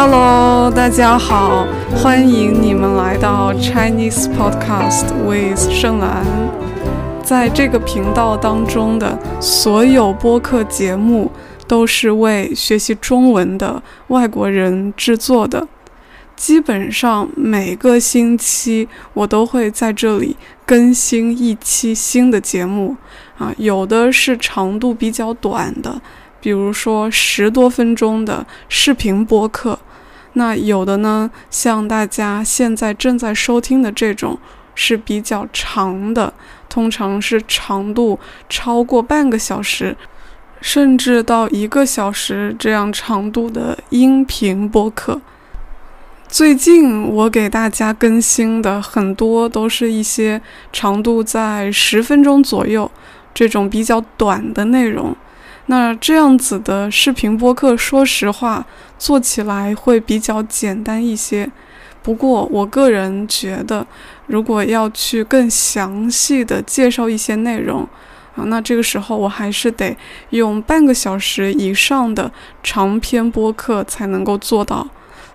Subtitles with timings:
[0.00, 6.24] Hello，大家好，欢迎你们来到 Chinese Podcast with 盛兰。
[7.20, 11.32] 在这个频道当中的所有播客节目
[11.66, 15.66] 都是为学习中文的外国人制作的。
[16.36, 22.96] 基本上每个星期我都会在这里更新一期新的节目
[23.36, 26.00] 啊，有的是长度比较短的，
[26.40, 29.76] 比如说十多分钟的视频播客。
[30.38, 34.38] 那有的呢，像大家现在正在收听的这种
[34.76, 36.32] 是比较长的，
[36.68, 38.16] 通常是长度
[38.48, 39.96] 超过半个小时，
[40.60, 45.20] 甚至到一个小时这样长度的音频播客。
[46.28, 50.40] 最近我给大家更新的很多都是一些
[50.72, 52.88] 长度在十分钟左右
[53.34, 55.16] 这种比较短的内容。
[55.70, 58.64] 那这样子的视频播客，说实话
[58.98, 61.50] 做起来会比较简单一些。
[62.02, 63.86] 不过我个人觉得，
[64.28, 67.86] 如果要去更详细的介绍一些内容
[68.34, 69.94] 啊，那这个时候我还是得
[70.30, 74.88] 用半个小时以上的长篇播客才能够做到。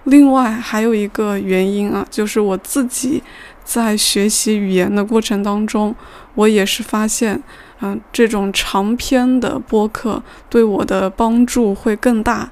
[0.05, 3.21] 另外还有一个原因啊，就是我自己
[3.63, 5.95] 在学习语言的过程当中，
[6.33, 7.41] 我也是发现，
[7.83, 12.49] 嗯，这种长篇的播客对我的帮助会更大。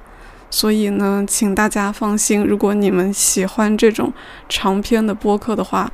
[0.50, 4.12] 所以呢，请大家放心，如果你们喜欢这种
[4.50, 5.90] 长篇的播客的话，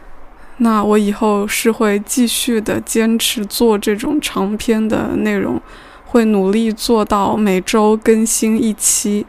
[0.56, 5.62] 那我以后是会继续的坚持做这种长篇的内容，
[6.06, 9.24] 会努力做到每周更新一期。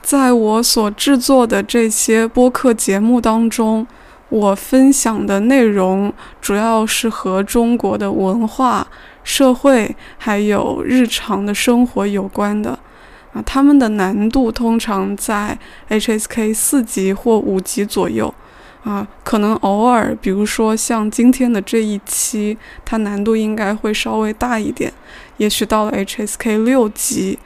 [0.00, 3.84] 在我所制作的这些播客节目当中，
[4.34, 8.84] 我分享的内容主要是和中国的文化、
[9.22, 12.76] 社会还有日常的生活有关的。
[13.32, 15.56] 啊，他们的难度通常在
[15.88, 18.34] HSK 四级或五级左右。
[18.82, 24.92] 啊，可能偶尔，比如说像今天的这一期，它难度应该会稍微大一点，
[25.36, 27.38] 也许到了 HSK 六级。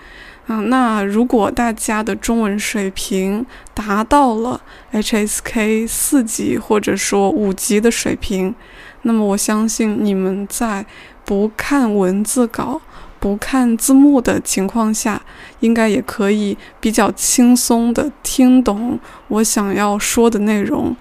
[0.48, 3.44] 啊，那如果大家的中文水平
[3.74, 4.60] 达到了
[4.92, 8.54] HSK 四级或者说五级的水平，
[9.02, 10.86] 那么我相信你们在
[11.26, 12.80] 不看文字稿、
[13.20, 15.20] 不看字幕的情况下，
[15.60, 18.98] 应该也可以比较轻松的听懂
[19.28, 20.96] 我想要说的内容。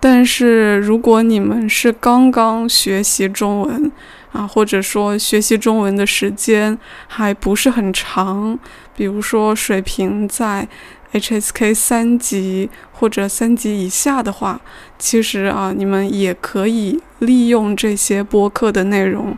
[0.00, 3.92] 但是如果你们是刚刚学习中文，
[4.32, 8.58] 啊，或者说学习中文的时间还不是很长，
[8.94, 10.68] 比如说水平在
[11.12, 14.60] HSK 三级或者三级以下的话，
[14.98, 19.36] 其实啊，你们也可以利用这些播客的内容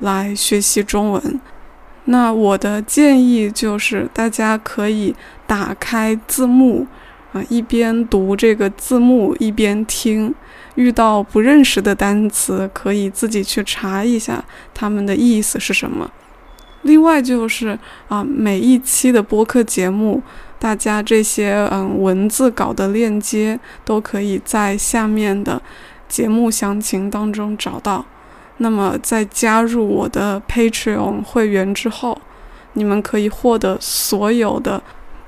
[0.00, 1.40] 来学习中文。
[2.04, 5.16] 那我的建议就是，大家可以
[5.46, 6.86] 打开字幕，
[7.34, 10.34] 啊，一边读这个字幕一边听。
[10.76, 16.10] 遇到不认识的单词，可以自己去查一下它们的意思是什么。
[16.82, 17.78] 另外就是
[18.08, 20.20] 啊，每一期的播客节目，
[20.58, 25.62] 大家这些嗯文字稿的链接都可以在下面的
[26.08, 28.04] 节目详情当中找到。
[28.56, 32.20] 那么在加入我的 Patreon 会员之后，
[32.72, 34.82] 你们可以获得所有的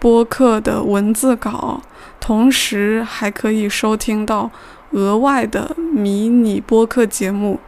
[0.06, 1.82] 播客的文字稿，
[2.20, 4.48] 同时还可以收听到。
[4.92, 7.58] 额外的迷你播客节目，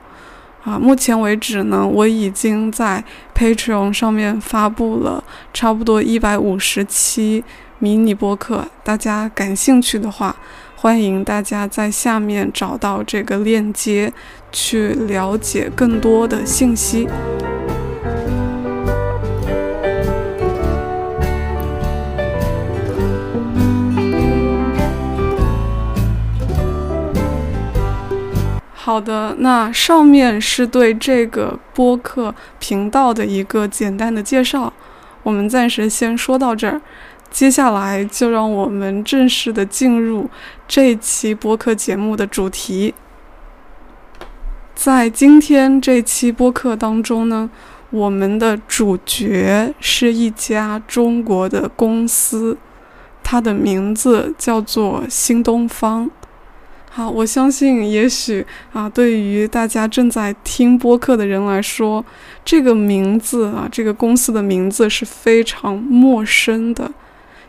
[0.62, 3.03] 啊，目前为止呢，我已经在
[3.34, 7.43] Patreon 上面发布了差不多一百五十期
[7.81, 8.65] 迷你播客。
[8.84, 10.37] 大家感兴趣的话，
[10.76, 14.12] 欢迎大家在下面找到这个链接，
[14.53, 17.09] 去了解更多的信息。
[28.88, 34.72] 好的，那上面是对这个播客频道的一个简单的介绍，
[35.23, 36.81] 我们暂时先说到这儿。
[37.31, 40.31] 接下来就让我们正式的进入
[40.67, 42.94] 这期播客节目的主题。
[44.75, 47.50] 在今天这期播客当中呢，
[47.91, 52.56] 我们的主角是一家中国的公司，
[53.23, 56.11] 它的名字叫做新东方。
[56.99, 62.05] 好，我相信，也许啊，对于大家正在听播客的人来说，
[62.45, 66.91] 这个名字啊，这个公司的名字是非常陌生的。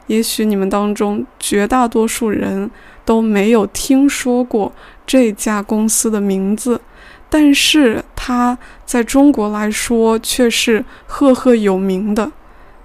[0.05, 2.69] 也许你们当中绝大多数人
[3.03, 4.71] 都没有听说过
[5.07, 6.79] 这家公司的名字，
[7.27, 8.55] 但是它
[8.85, 12.31] 在中国来说却是赫赫有名的。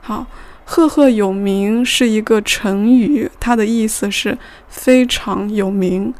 [0.01, 0.27] 好，
[0.65, 6.15] 赫赫有名是一个成语，它的意思是非常有名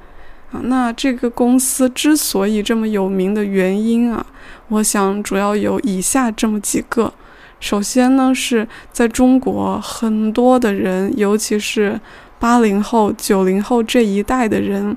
[0.63, 4.25] 那这个公司之所以这么有名的原因啊，
[4.69, 7.13] 我想主要有以下这么几个。
[7.61, 11.99] 首先呢，是在中国很多的人，尤其是
[12.39, 14.97] 八零后、九零后这一代的人，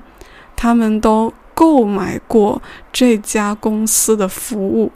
[0.54, 2.60] 他们都购买过
[2.92, 4.92] 这家公司的服务。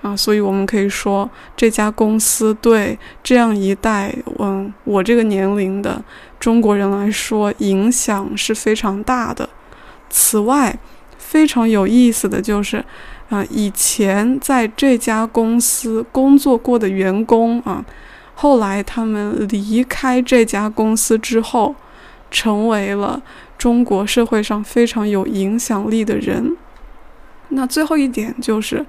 [0.00, 6.02] 啊，所以我们可以说，这家公司对这样一代，嗯，我这个年龄的
[6.38, 9.46] 中国人来说，影响是非常大的。
[10.10, 10.78] 此外，
[11.16, 12.84] 非常有意思的就是，
[13.30, 17.82] 啊，以前在这家公司工作过的员工啊，
[18.34, 21.74] 后来他们离开这家公司之后，
[22.30, 23.22] 成为了
[23.56, 26.56] 中国社会上非常有影响力的人。
[27.50, 28.84] 那最后一点就是。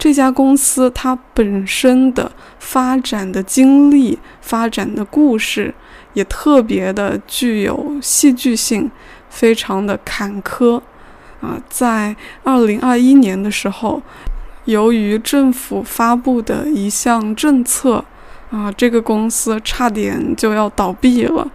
[0.00, 5.74] 这家公司它本身的发展的经历、发展的故事
[6.12, 8.88] 也特别的具有戏剧性，
[9.38, 10.82] 非常的坎坷
[11.40, 11.62] 啊！
[11.68, 14.02] 在二零二一年的时候，
[14.64, 18.04] 由于政府发布的一项政策
[18.50, 21.48] 啊，这个公司差点就要倒闭了。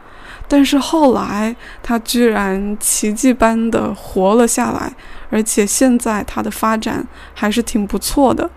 [0.48, 4.94] 但是后来，它居然奇迹般的活了下来，
[5.30, 8.50] 而且现在它的发展还是挺不错的。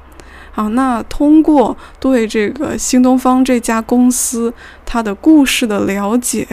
[0.52, 6.46] 好，那通过对这个新东方这家公司它的故事的了解，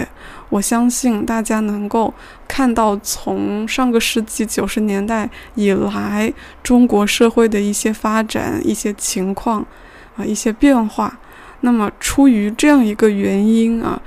[0.50, 2.14] 我相信大家能够
[2.48, 6.32] 看到从上个世纪九十年代以来
[6.62, 9.66] 中国社会的一些发展、一些情况
[10.18, 11.18] 啊、一些变化。
[11.66, 13.98] 那么，出于这样一个原因啊，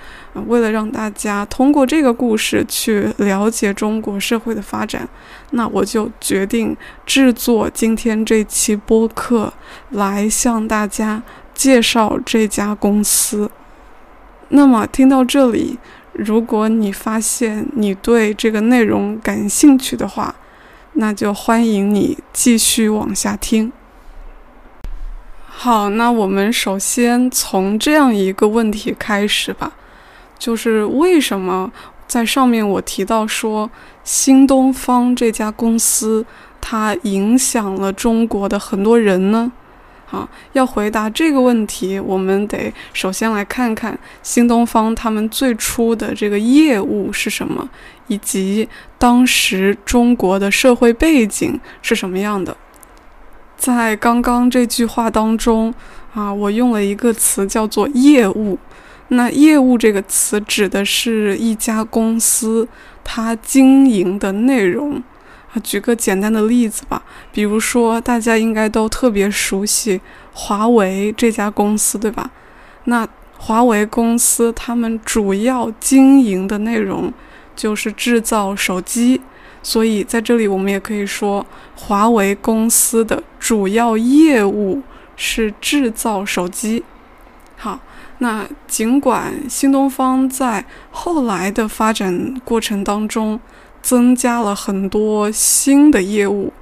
[0.47, 5.09] 为了让大家通过这个故事去了解中国社会的发展，
[5.53, 9.51] 那我就决定制作今天这期播客，
[9.89, 11.23] 来向大家
[11.55, 13.51] 介绍这家公司。
[14.51, 15.79] 那么，听到这里，
[16.19, 20.35] 如果你发现你对这个内容感兴趣的话，
[20.95, 23.71] 那就欢迎你继续往下听。
[25.45, 29.73] 好，那我们首先从这样一个问题开始吧，
[30.39, 31.71] 就是为什么
[32.07, 33.71] 在上面我提到说
[34.05, 36.25] 新东方这家公司
[36.61, 39.53] 它影响了中国的很多人呢？
[40.09, 47.69] 好，要回答这个问题，我们得首先来看看新东方他们最初的这个业务是什么，
[48.07, 48.69] 以及
[48.99, 52.57] 当时中国的社会背景是什么样的。
[53.57, 55.75] 在刚刚这句话当中，
[56.15, 58.57] 啊，我用了一个词叫做“业务”。
[59.09, 62.69] 那“业务”这个词指的是一家公司
[63.03, 65.03] 它经营的内容。
[65.61, 70.01] 举个简单的例子吧，比如说大家应该都特别熟悉
[70.33, 72.31] 华为这家公司，对吧？
[72.85, 73.07] 那
[73.39, 77.13] 华为公司他们主要经营的内容
[77.55, 79.21] 就是制造手机。
[79.63, 81.45] 所以在这里，我们也可以说，
[81.75, 84.81] 华为公司的主要业务
[85.17, 86.85] 是制造手机。
[87.57, 87.81] 好，
[88.19, 93.41] 那尽管新东方在后来的发展过程当中
[93.87, 96.53] 增加了很多新的业务，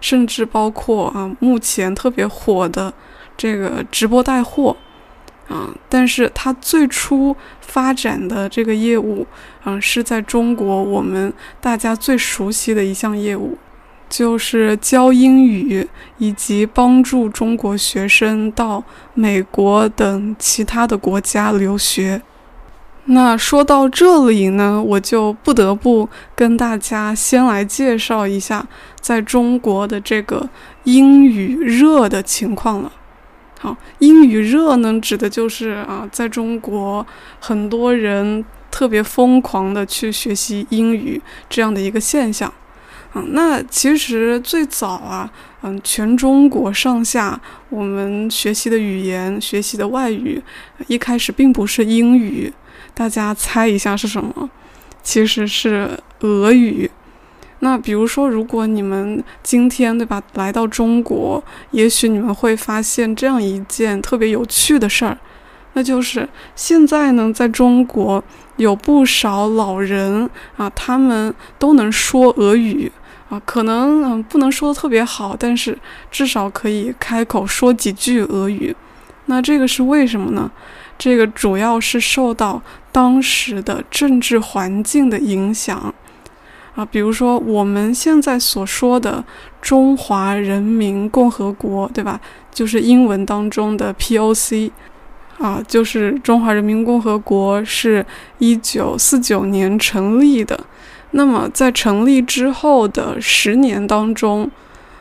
[0.00, 2.90] 甚至包括啊目前特别火的
[3.36, 4.74] 这个直播带货。
[5.48, 9.26] 啊，但是它最初发展的这个业务，
[9.64, 13.58] 嗯，是在中国我们大家最熟悉的一项业务，
[14.08, 15.86] 就是教英语
[16.18, 18.82] 以及帮助中国学生到
[19.12, 22.22] 美国等其他的国家留学。
[23.12, 28.64] 那说到这里呢，我就不得不跟大家先来介绍一下
[29.00, 30.48] 在中国的这个
[30.84, 32.92] 英语热的情况了。
[33.58, 37.04] 好，英语热呢，指的就是啊，在中国
[37.40, 42.52] 很多人特别疯狂的去学习英语这样的一个现象。
[43.12, 45.28] 啊，那其实最早啊，
[45.62, 47.38] 嗯，全中国上下
[47.68, 50.42] 我们学习的语言、学习的外语，
[50.86, 52.52] 一开始并不是英语，
[52.94, 54.48] 大家猜一下是什么？
[55.02, 56.90] 其实是俄语。
[57.62, 65.18] 那比如说，如果你们今天对吧来到中国，也许你们会发现这样一件特别有趣的事儿，
[65.74, 66.26] 那就是
[66.56, 68.24] 现在呢，在中国
[68.56, 72.90] 有不少老人啊，他们都能说俄语
[73.30, 75.78] 啊，可能嗯不能说的特别好，但是
[76.10, 78.76] 至少可以开口说几句俄语。
[79.26, 80.50] 那这个是为什么呢？
[80.98, 82.60] 这个主要是受到
[82.90, 85.94] 当时的政治环境的影响。
[86.74, 89.24] 啊，比如说我们现在所说的
[89.62, 92.20] 中华人民共和国，对吧？
[92.52, 94.70] 就是英文当中的 P O C。
[95.38, 98.04] 啊，就是中华人民共和国是
[98.38, 100.58] 一九四九年成立的。
[101.12, 104.50] 那么在成立之后的十年当中，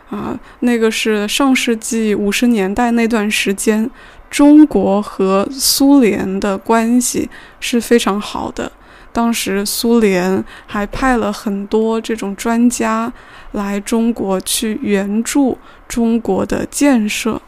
[0.10, 3.90] 啊，那个是上世纪五十年代那段时间，
[4.30, 8.72] 中国和苏联的关系是非常好的。
[9.12, 13.12] 当时苏联还派了很多这种专家
[13.54, 17.42] 来中国去援助中国的建设。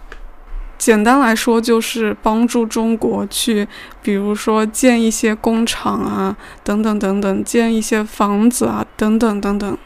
[0.81, 3.67] 简单来说，就是帮助中国去，
[4.01, 9.77] 比如说建一些工厂啊，等等等等，建一些房子啊，等等等等。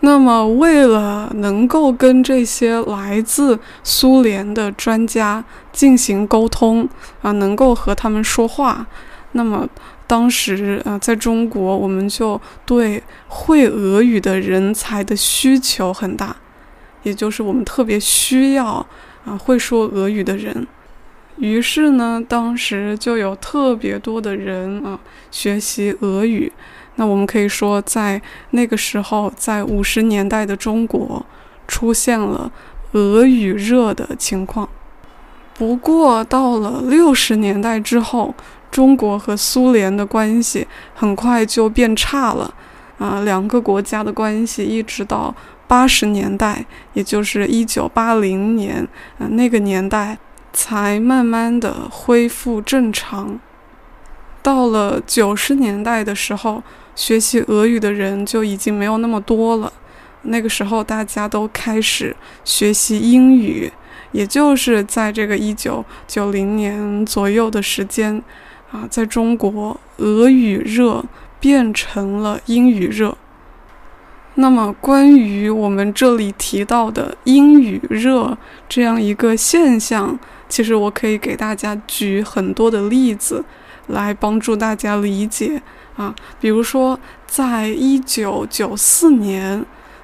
[0.00, 6.88] 那么，为了能够跟这些来自苏联的专家进行沟通
[7.20, 8.86] 啊，能够和他们说话，
[9.32, 9.66] 那么
[10.06, 16.36] 当时啊，在中国，我们就对会俄语的人才的需求很大，
[17.02, 18.86] 也就是我们特别需要。
[19.24, 20.66] 啊，会说俄语的人，
[21.36, 24.98] 于是呢，当时就有特别多的人啊
[25.30, 26.52] 学习俄语。
[26.96, 28.20] 那我们可以说，在
[28.50, 31.24] 那个时候，在五十年代的中国，
[31.68, 32.50] 出现了
[32.92, 34.68] 俄语热的情况。
[35.54, 38.34] 不过，到了六十年代之后，
[38.70, 42.52] 中国和苏联的关系很快就变差了。
[42.98, 45.34] 啊，两个国家的关系一直到。
[45.68, 50.18] 八十年代，也就是一九八零年，呃，那个年代
[50.52, 53.38] 才慢慢的恢复正常。
[54.42, 56.62] 到了九十年代的时候，
[56.96, 59.70] 学习俄语的人就已经没有那么多了。
[60.22, 63.70] 那个时候，大家都开始学习英语，
[64.12, 68.22] 也就是在这个一九九零年左右的时间，
[68.72, 71.04] 啊，在中国，俄语热
[71.38, 73.16] 变成了英语热。
[74.40, 80.16] 那么，关于我们这里提到的英语热这样一个现象，
[80.48, 83.44] 其实我可以给大家举很多的例子
[83.88, 85.60] 来帮助大家理解
[85.96, 86.14] 啊。
[86.40, 89.58] 比如说，在一九九四年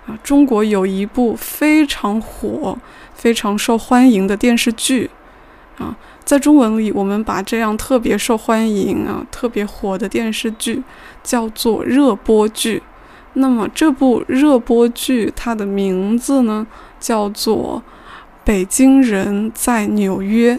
[0.09, 2.77] 啊，中国有一部非常火、
[3.15, 5.09] 非常受欢迎的电视剧
[5.79, 10.83] 啊，在中文里，我们把这样特别受欢迎啊、特别火的电视剧
[11.23, 12.83] 叫做热播剧。
[13.35, 16.65] 那么这部热播剧，它的名字呢
[17.01, 17.83] 叫做
[18.45, 20.55] 《北京人在纽约》。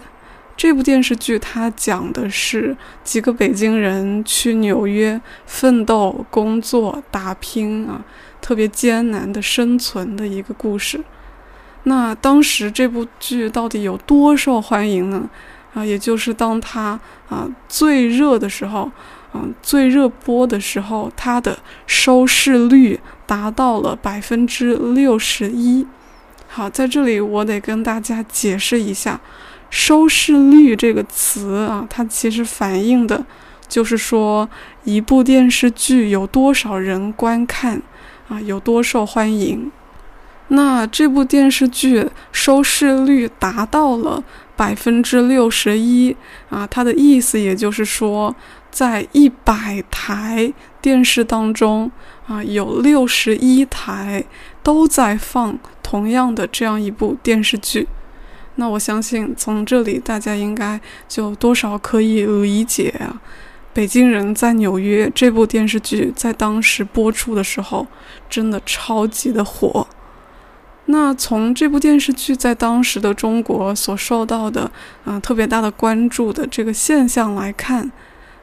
[0.57, 8.03] 这部电视剧它讲的是几个北京人去纽约奋斗、工作、打拼啊，
[8.41, 11.01] 特别艰难的生存的一个故事。
[11.83, 15.29] 那当时这部剧到底有多受欢迎呢？
[15.73, 18.91] 啊，也就是当它啊最热的时候。
[19.61, 25.85] 最热播的时候，它的收视率达到了百分之六十一。
[26.47, 29.19] 好，在这里我得跟大家解释一下
[29.69, 33.25] ，“收视率”这个词啊，它其实反映的
[33.67, 34.47] 就是说
[34.83, 37.81] 一部电视剧有多少人观看
[38.29, 39.71] 啊，有多受欢迎。
[40.49, 44.23] 那这部电视剧收视率达到了
[44.55, 46.15] 百分之六十一
[46.49, 48.33] 啊，它的意思也就是说。
[48.75, 50.51] 在一百台
[50.81, 51.89] 电视当中，
[52.27, 54.25] 啊，有六十一台
[54.61, 57.87] 都在放同样的这样一部电视剧。
[58.55, 60.77] 那我相信从这里大家应该
[61.07, 63.15] 就多少可以理解啊，
[63.73, 67.87] 《北京人在纽约》这部电视剧在当时播出的时候
[68.29, 69.87] 真的超级的火。
[70.87, 74.69] 那从这部电视剧在当时的中国所受到的
[75.05, 77.89] 啊特别大的关注的这个现象来看。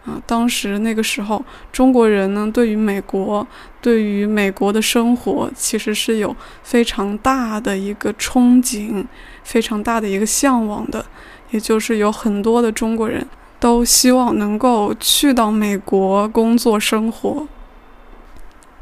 [0.05, 3.47] 啊，当时那个时候，中国人呢，对于美国，
[3.81, 9.07] 对于美国的生活，其实是有非常大的一个憧憬，
[9.45, 11.07] 非常大的一个向往的。
[11.51, 13.25] 也就是有很多的中国人
[13.61, 17.47] 都希望能够去到美国工作生活。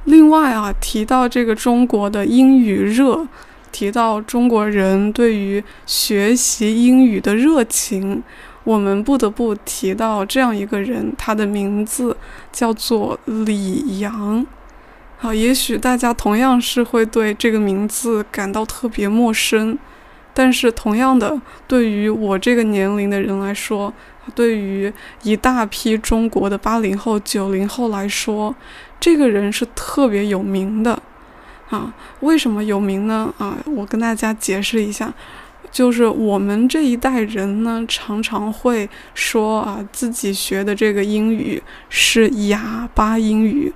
[0.05, 3.29] 另外啊，提到这个中国的英语热，
[3.71, 8.23] 提到中国人对于学习英语的热情。
[8.71, 12.17] 我们不得不提到这样一个人，他的名字
[12.53, 14.47] 叫做李阳。
[15.19, 19.77] 好，也许大家同样是会对这个名字感到特别陌生，
[20.33, 21.37] 但是同样的，
[21.67, 23.93] 对于我这个年龄的人来说，
[24.37, 24.93] 对于
[25.25, 28.55] 一大批中国的八零后、九零后来说，
[29.01, 31.03] 这个人是特别有名的。
[31.71, 33.35] 啊，为什么有名呢？
[33.39, 35.13] 啊，我跟大家解释一下。
[35.73, 43.73] 就是我们这一代人呢，常常会说啊，自己学的这个英语是哑巴英语。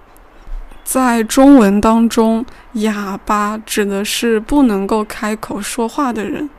[0.82, 6.50] 在中文当中，哑巴指的是不能够开口说话的人。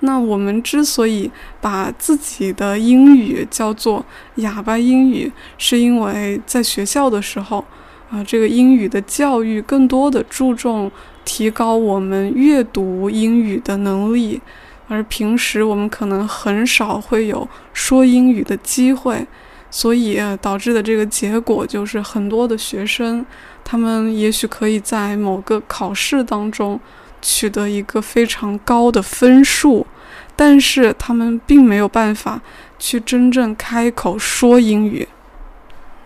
[0.00, 4.04] 那我们之所以把自己的英语叫做
[4.36, 7.64] 哑巴英语，是因为在学校的时候，
[8.10, 10.90] 啊，这个英语的教育更多的注重
[11.24, 14.40] 提高我们阅读英语的能力，
[14.88, 19.26] 而平时我们可能很少会有说英语的机会，
[19.70, 23.24] 所以导致的这个结果就是很多的学生，
[23.64, 26.80] 他们也许可以在某个考试当中。
[27.24, 29.86] 取得一个非常高的分数，
[30.34, 32.40] 但是他们并没有办法
[32.80, 35.06] 去真正开口说英语。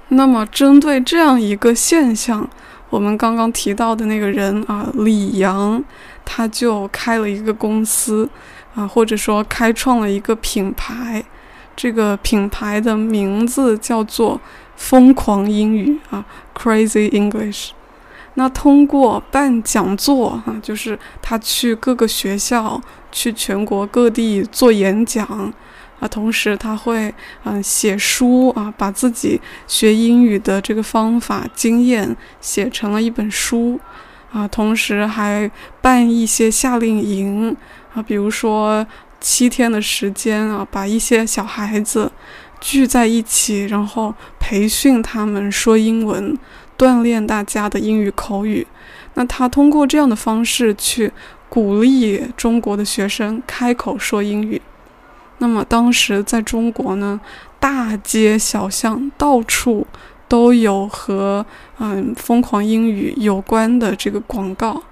[0.09, 2.47] 那么，针对这样一个现象，
[2.91, 5.83] 我们刚刚提到的那个人啊，李阳，
[6.23, 8.29] 他就开了一个公司
[8.77, 11.25] 啊，或者说开创了一个品牌。
[11.75, 14.41] 这个品牌的名字叫做
[14.77, 17.71] “疯狂英语”啊，Crazy English。
[18.33, 22.81] 那通过办讲座啊，就是他去各个学校，
[23.13, 25.27] 去全国各地做演讲
[26.01, 27.15] 啊，同时他会
[27.45, 33.79] 嗯写书啊，把自己学英语的这个方法经验写成了一本书
[34.33, 35.51] 啊，同时还
[35.83, 37.55] 办一些夏令营
[37.97, 38.87] 啊，比如说
[39.21, 42.13] 七天的时间啊，把一些小孩子
[42.61, 46.39] 聚在一起，然后培训他们说英文。
[46.79, 48.67] 锻炼大家的英语口语，
[49.15, 51.11] 那他通过这样的方式去
[51.49, 54.61] 鼓励中国的学生开口说英语。
[55.39, 57.19] 那么当时在中国呢，
[57.59, 59.87] 大街小巷到处
[60.29, 61.47] 都有和
[61.79, 64.83] 嗯疯狂英语有关的这个广告。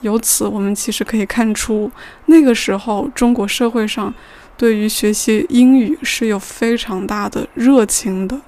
[0.00, 1.90] 由此我们其实可以看出，
[2.26, 4.12] 那个时候中国社会上
[4.56, 8.40] 对于学习英语是有非常大的热情的。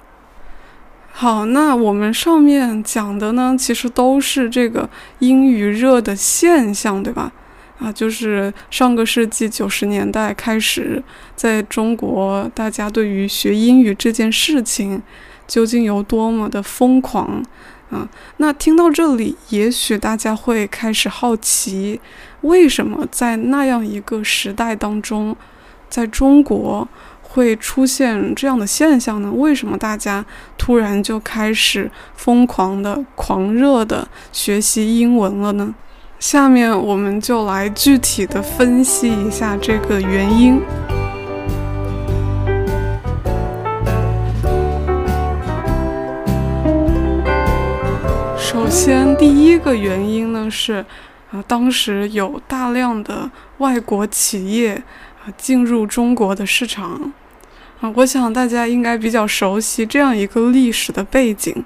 [1.11, 7.31] 好，那我们上面讲的呢，其实都是这个英语热的现象，对吧？
[7.79, 11.03] 啊，就是上个世纪九十年代开始，
[11.35, 15.01] 在中国，大家对于学英语这件事情
[15.47, 17.43] 究竟有多么的疯狂
[17.93, 18.09] 啊？
[18.37, 22.01] 那听到这里，也许大家会开始好奇，
[22.41, 25.35] 为什么在那样一个时代当中，
[25.89, 26.87] 在中国？
[27.35, 29.31] 会出现这样的现象呢？
[29.31, 30.23] 为什么大家
[30.55, 35.73] 突然就开始疯狂的、狂热的学习英文了呢？
[36.19, 40.61] 下面我们就来具体的分析一下这个原因。
[48.73, 50.83] 先，第一个原因呢是，
[51.31, 54.73] 啊，当时有大量的外国企业
[55.23, 57.13] 啊进入中国的市场
[57.79, 57.93] 啊。
[57.95, 61.63] 我想大家应该比较熟悉这样一个历史的背景，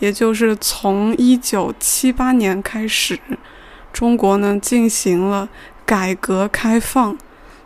[0.00, 3.16] 也就是从一九七八年开始，
[3.92, 5.48] 中国呢进行了
[5.86, 7.16] 改革开放，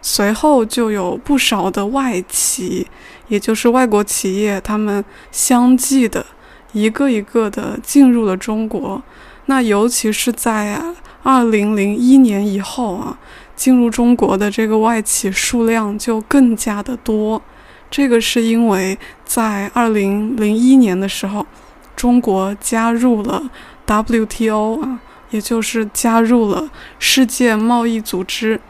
[0.03, 2.87] 随后就有不少的外企，
[3.29, 5.03] 也就是外国企业，他们
[5.33, 6.27] 相继的
[6.73, 9.03] 一个一个的进入了中国。
[9.47, 10.81] 那尤其是在
[11.23, 13.19] 二零零一年以后啊，
[13.57, 17.43] 进入中国的这个外企数量就更加的多。
[17.91, 21.47] 这个是因为在二零零一年的时候，
[21.95, 23.51] 中国加入了
[23.85, 28.61] WTO 啊，也就是加入了世界贸易组织。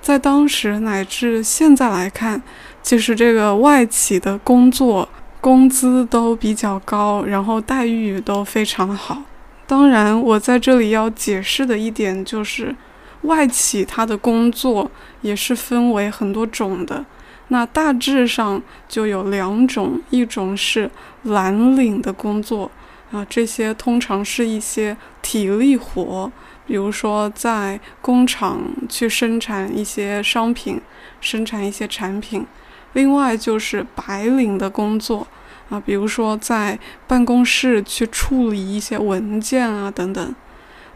[0.00, 2.42] 在当时乃至现在来看，
[2.82, 5.08] 其实这个外企的工作
[5.44, 9.24] 工资都比较高，然后待遇都非常好。
[9.66, 12.74] 当然，我在这里要解释的一点就是，
[13.24, 17.04] 外企它的工作也是分为很多种的。
[17.48, 20.90] 那大致上就有两种，一种是
[21.24, 22.70] 蓝领的工作
[23.12, 26.32] 啊，这些通常是一些体力活，
[26.66, 30.80] 比如说在工厂去生产一些商品，
[31.20, 32.44] 生产一些产品；
[32.94, 35.26] 另外就是白领的工作
[35.68, 40.34] 啊，比如说在办公室去处理一些文件啊等等。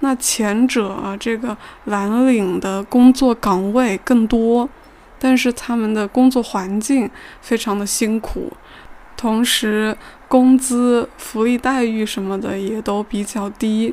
[0.00, 4.68] 那前者啊，这个蓝领的工作岗位更多。
[5.20, 8.52] 但是他们的工作环境非常的辛苦，
[9.16, 9.96] 同时
[10.28, 13.92] 工资、福利待遇什么的也都比较低。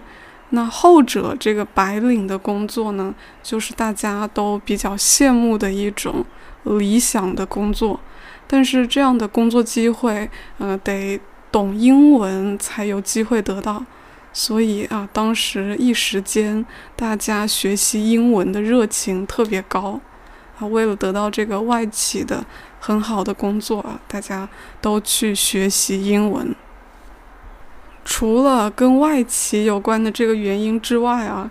[0.52, 6.24] 那后者这个白领的工作呢，就是大家都比较羡慕的一种
[6.66, 8.00] 理想的工作。
[8.48, 11.20] 但是这样的工作机会，呃，得
[11.52, 13.84] 懂英文才有机会得到。
[14.32, 20.00] 所以啊，当时一时间大家学习英文的热情特别高。
[20.60, 22.46] 啊，为了得到这个外企的
[22.80, 24.48] 很好的工作啊，大家
[24.80, 26.54] 都去学习英文。
[28.04, 31.50] 除了跟外企有关的这个原因之外啊，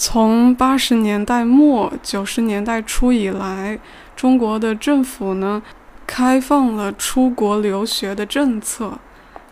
[0.00, 3.78] 从八十年代末九十年代初以来，
[4.16, 5.62] 中国的政府呢
[6.06, 8.98] 开放了出国留学的政策，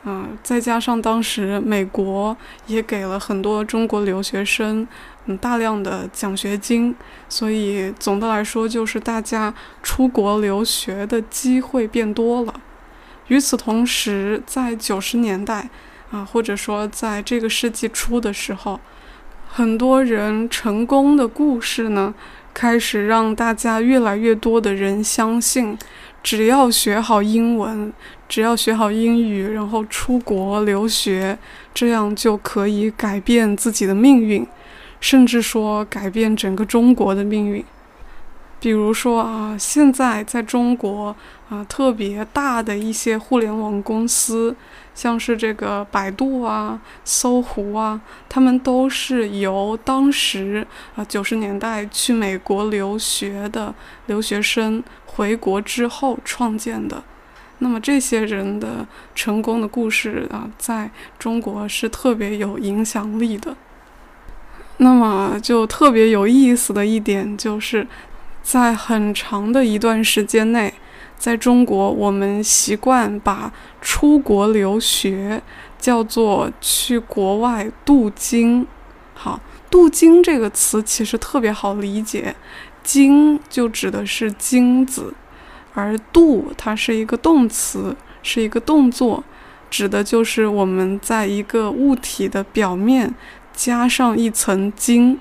[0.04, 2.34] 啊，再加上当时美国
[2.66, 4.88] 也给了很多中国留学生
[5.26, 6.96] 嗯大量的奖学金，
[7.28, 12.54] 所以总的来说就是大家出国留学的机会变多了。
[13.26, 15.68] 与此同时，在九十年代
[16.11, 18.80] 啊，或者说在这个世纪初的时候。
[19.50, 22.14] 很多人成功的故事呢，
[22.54, 25.76] 开始让大家越来越多的人相信，
[26.22, 27.92] 只要学好英文，
[28.28, 31.37] 只要学好英语，然后出国留学，
[31.74, 34.46] 这样就可以改变自己的命运，
[35.00, 37.64] 甚至说改变整个中国的命运。
[38.60, 41.14] 比如说啊，现在在中国
[41.48, 44.54] 啊，特别大的一些互联网公司。
[44.94, 50.66] 像是这个百度啊、搜狐啊，他们都是由当时
[50.96, 53.72] 啊九十年代去美国留学的
[54.06, 57.00] 留学生回国之后创建的。
[57.58, 63.56] 那么这些人的成功的故事啊，在中国是特别有影响力的。
[64.78, 67.86] 那么就特别有意思的一点，就是
[68.42, 70.74] 在很长的一段时间内。
[71.16, 75.42] 在中国，我们习惯把出国留学
[75.77, 78.64] 叫做去国外镀金。
[79.14, 82.37] 好，镀金这个词其实特别好理解，
[82.85, 85.12] 金就指的是金子，
[85.74, 89.24] 而镀它是一个动词，是一个动作，
[89.68, 93.12] 指的就是我们在一个物体的表面
[93.53, 95.18] 加上一层金。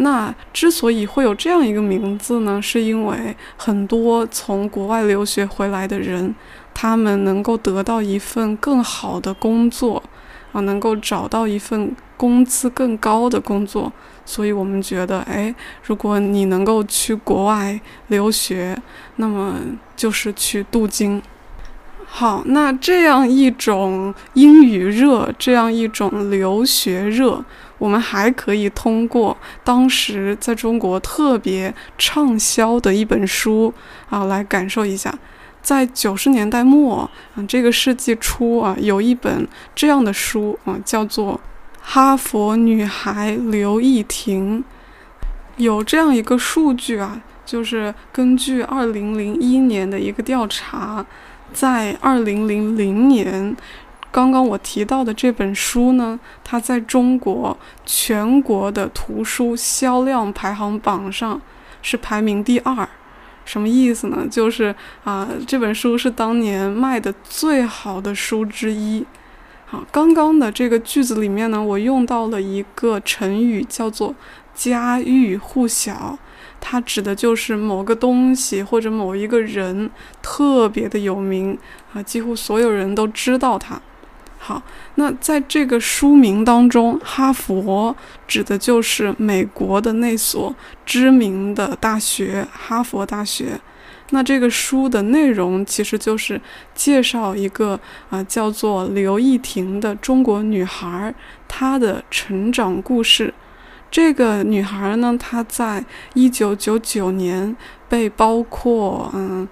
[0.00, 6.32] 那之所以会有这样一个名字呢，是因为很多从国外留学回来的人，
[6.72, 10.00] 他们能够得到一份更好的工作，
[10.52, 13.92] 啊，能够找到一份工资更高的工作，
[14.24, 18.80] 所以我们觉得，哎，如果你能够去国外留学，
[19.16, 19.56] 那么
[19.96, 21.20] 就是去镀金。
[22.10, 27.44] 好，那这样一种英语热，这样一种留学热。
[27.78, 33.72] 我们还可以通过当时在中国特别畅销的一本书
[34.10, 35.16] 啊，来感受一下。
[35.62, 41.34] 在九十年代末，啊，这个世纪初啊，有一本这样的书啊，叫做
[41.80, 44.60] 《哈佛女孩刘亦婷》。
[45.56, 51.04] 有这样一个数据啊，就是根据二零零一年的一个调查，
[51.52, 53.56] 在二零零零年。
[54.10, 61.40] 刚刚我提到的这本书呢，它在中国全国的图书销量排行榜上
[61.82, 62.88] 是排名第二。
[63.44, 64.26] 什么意思呢？
[64.30, 69.06] 就是啊，这本书是当年卖的最好的书之一。
[69.64, 74.14] 好，刚刚的这个句子里面呢，我用到了一个成语，叫做
[74.54, 76.18] 家喻户晓，
[76.60, 79.90] 它指的就是某个东西或者某一个人
[80.20, 81.58] 特别的有名
[81.94, 83.80] 啊，几乎所有人都知道它。
[84.40, 84.62] 好，
[84.94, 87.94] 那在这个书名当中，哈佛
[88.26, 90.54] 指的就是美国的那所
[90.86, 93.60] 知名的大学——哈佛大学。
[94.10, 96.40] 那这个书的内容其实就是
[96.74, 101.12] 介绍一个啊叫做刘亦婷的中国女孩，
[101.46, 103.34] 她的成长故事。
[103.90, 107.54] 这个女孩呢，她在一九九九年
[107.88, 109.46] 被包括嗯。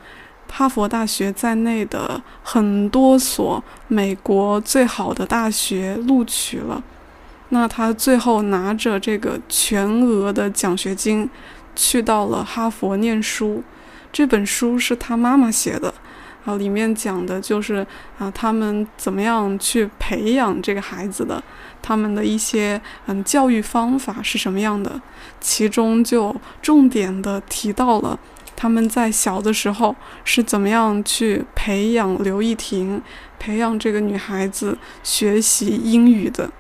[0.59, 6.83] 哈佛大学在内的很多所美国最好的大学录取了，
[7.51, 11.29] 那他最后拿着这个全额的奖学金，
[11.75, 13.63] 去到了哈佛念书。
[14.11, 15.93] 这本书是他妈妈写的，
[16.47, 17.87] 啊，里面讲的就是
[18.19, 21.43] 啊，他们怎么样去培养这个孩子的，
[21.83, 24.99] 他们的一些嗯教育方法是什么样的，
[25.39, 28.19] 其中就重点的提到了。
[28.57, 33.01] 他们在小的时候是怎么样去培养刘亦婷，
[33.39, 36.51] 培养这个女孩子学习英语的？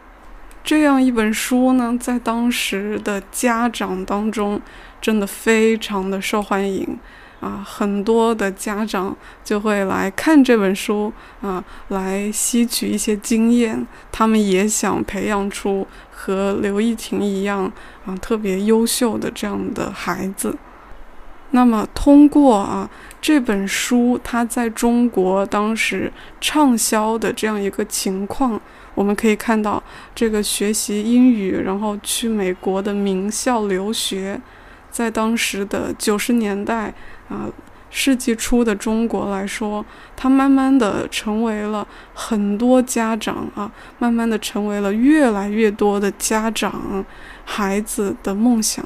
[0.63, 4.61] 这样一本书呢，在当时的家长当中，
[5.01, 6.99] 真的非常的受欢迎
[7.39, 7.65] 啊！
[7.65, 13.87] 很多的家长就会来看这本书啊，来吸取一些经验。
[14.11, 17.71] 他们也想培养出和刘亦婷一样
[18.05, 20.57] 啊，特别优秀的这样的孩子。
[21.57, 22.89] 那么，通过啊
[23.19, 28.61] 这本书，它在中国当时畅销的这样一个情况，
[28.95, 29.83] 我们可以看到，
[30.15, 34.39] 这个学习英语，然后去美国的名校留学，
[34.91, 36.93] 在当时的九十年代
[37.31, 37.49] 啊
[37.89, 39.83] 世纪初的中国来说，
[40.15, 47.03] 它慢慢的成为了很多家长啊，慢慢的成为了越来越多的家长
[47.47, 48.85] 孩子的梦想。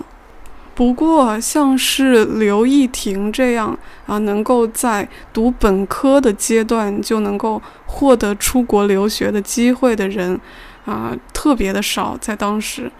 [0.75, 10.41] 不过，像是刘亦婷这样啊，能够在读本科的阶段就能够获得出国留学的机会的人，
[10.87, 12.91] 啊，特别的少，在当时，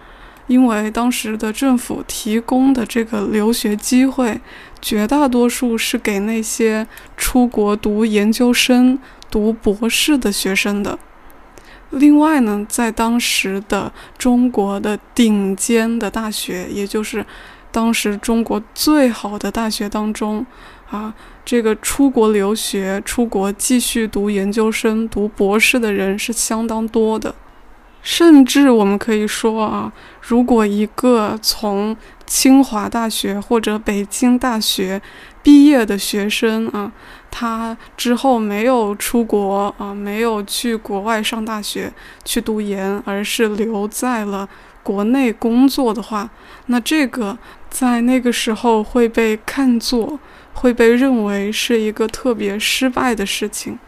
[0.45, 4.39] 因为当时的政府提供的这个留学机会，
[4.79, 6.85] 绝大多数是给那些
[7.17, 8.99] 出国读研究生、
[9.31, 10.99] 读博士的学生的。
[11.89, 17.25] 另外呢，在当时的中国的顶尖的大学，也就是
[17.71, 20.45] 当时中国最好的大学当中，
[20.89, 21.13] 啊，
[21.45, 27.33] 这个出国留学、出国继续读研究生、读博士的人是相当多的。
[28.03, 34.99] 甚至我们可以说啊，如果一个从清华大学或者北京大学
[35.43, 36.91] 毕业的学生啊，
[37.29, 41.93] 他之后没有出国啊，没有去国外上大学
[42.25, 44.49] 去读研，而是留在了
[44.83, 46.29] 国内工作的话，
[46.65, 47.37] 那这个。
[47.71, 50.19] 在那个时候会被看作，
[50.55, 53.79] 会被认为是一个特别失败的事情。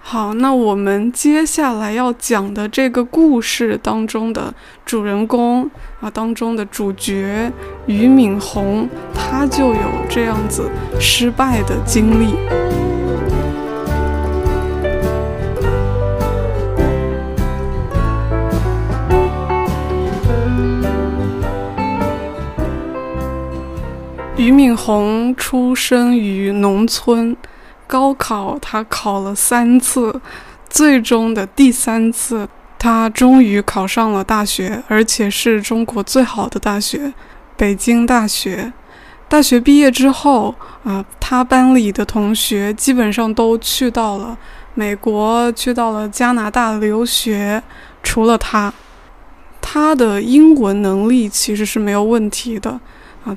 [0.00, 4.52] 好，那我们接下来要讲的这个故事当中的
[4.84, 7.52] 主人公啊，当中的主角
[7.86, 10.68] 俞敏洪，他就有这样子
[10.98, 12.87] 失败的经历。
[24.48, 27.36] 俞敏洪出生于农村，
[27.86, 30.18] 高考他考了三次，
[30.70, 37.12] 最终的第三次，他终于考上了大学，而且是中国最好的大学——
[37.58, 38.72] 北京大学。
[39.28, 44.34] 大学毕业之后，啊，他班里的同学基本上都去到了
[44.72, 47.62] 美国，去到了加拿大留学，
[48.02, 48.72] 除了他，
[49.60, 52.80] 他的英文能力其实是没有问题的。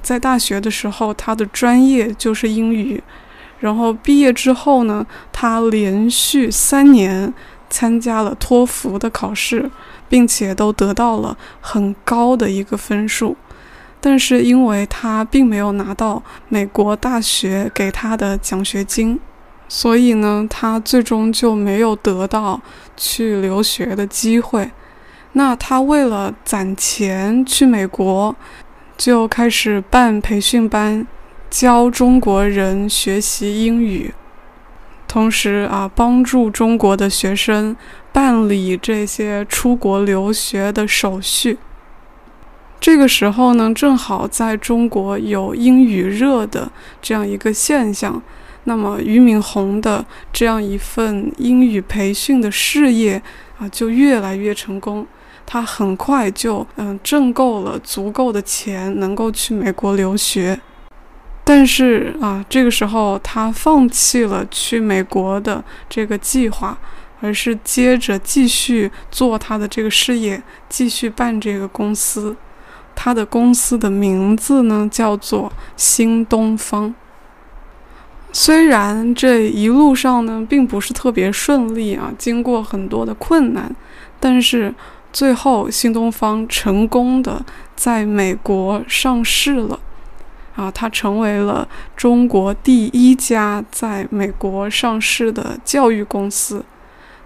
[0.01, 3.01] 在大学的时候，他的专业就是英语。
[3.59, 7.31] 然后毕业之后呢，他连续三年
[7.69, 9.69] 参加了托福的考试，
[10.09, 13.37] 并且都得到了很高的一个分数。
[13.99, 19.19] 但是因为他并没有拿到美国大学给他的奖学金，
[19.69, 22.59] 所以呢，他最终就没有得到
[22.97, 24.71] 去留学的机会。
[25.33, 28.35] 那他为了攒钱去美国。
[29.03, 31.07] 就开始办培训班，
[31.49, 34.13] 教中国人学习英语，
[35.07, 37.75] 同时啊，帮助中国的学生
[38.13, 41.57] 办理这些出国留学的手续。
[42.79, 48.21] 这个时候呢，正好在中国有英语热的这样一个现象，
[48.65, 53.19] 那么俞敏洪的这样一份英语培训的事业
[53.57, 55.07] 啊，就越来越成功。
[55.53, 60.57] 他很快就嗯挣够了足够的钱，能够去美国留学。
[61.43, 66.77] 但是啊，这个时候他放弃了去美国的这个计划，
[67.19, 72.33] 而是接着继续做他的这个事业，继续办这个公司。
[72.95, 76.95] 他的公司的名字呢叫做新东方。
[78.31, 83.75] 虽然这一路上呢并不是特别顺利啊，经过很多的困难，
[84.17, 84.73] 但是。
[85.13, 87.43] 最后，新东方成功的
[87.75, 89.79] 在美国上市了，
[90.55, 96.63] 啊，它成为了中国第一家在美国上市的教育公司。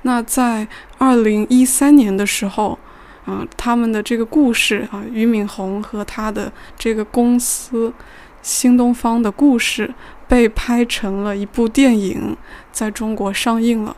[0.01, 0.67] 那在
[0.97, 2.77] 二零一三年的时候，
[3.25, 7.93] 啊，他们的这个故事啊，俞敏洪和他的这个公司
[8.41, 9.93] 新东方的故事
[10.27, 12.35] 被拍成了一部电影，
[12.71, 13.95] 在中国上映了。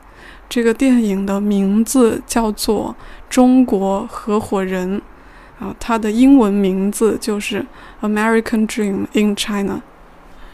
[0.49, 2.95] 这个电影的名字叫做
[3.29, 5.01] 《中国合伙人》，
[5.63, 7.65] 啊，它的英文名字就是
[8.07, 9.73] 《American Dream in China》。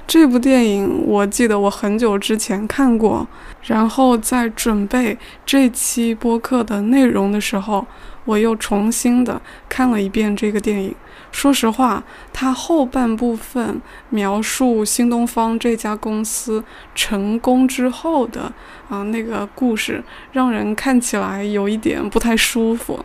[0.06, 3.26] 这部电影我记得我很久之前看过，
[3.64, 7.86] 然后在准备这期播客的内容的时候，
[8.26, 10.94] 我又重新的看了一遍这个电影。
[11.34, 16.64] 说实话，它后半部分描述新东方这家公司
[16.96, 18.54] 成功之后的
[18.88, 23.04] 啊那个故事，让人看起来有一点不太舒服。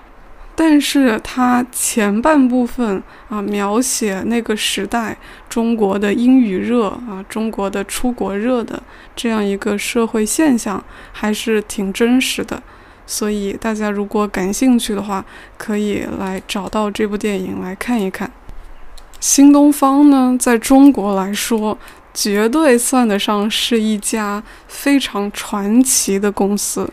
[0.54, 5.16] 但是它前半部分啊描写那个时代
[5.48, 8.82] 中国的英语热啊，中国的出国热的
[9.16, 12.62] 这样一个社会现象，还是挺真实的。
[13.10, 15.24] 所以大家如果感兴趣的话，
[15.56, 18.30] 可以来找到这部电影来看一看。
[19.18, 21.76] 新东方呢，在中国来说，
[22.12, 26.88] 绝对算得上是一家非常传奇的公司。